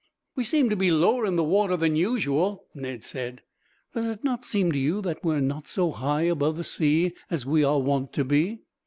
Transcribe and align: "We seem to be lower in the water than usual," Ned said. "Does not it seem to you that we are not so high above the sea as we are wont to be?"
"We 0.35 0.45
seem 0.45 0.67
to 0.71 0.75
be 0.75 0.89
lower 0.89 1.27
in 1.27 1.35
the 1.35 1.43
water 1.43 1.77
than 1.77 1.95
usual," 1.95 2.65
Ned 2.73 3.03
said. 3.03 3.43
"Does 3.93 4.17
not 4.23 4.39
it 4.39 4.45
seem 4.45 4.71
to 4.71 4.79
you 4.79 4.99
that 5.03 5.23
we 5.23 5.35
are 5.35 5.41
not 5.41 5.67
so 5.67 5.91
high 5.91 6.23
above 6.23 6.57
the 6.57 6.63
sea 6.63 7.13
as 7.29 7.45
we 7.45 7.63
are 7.63 7.77
wont 7.79 8.11
to 8.13 8.25
be?" 8.25 8.61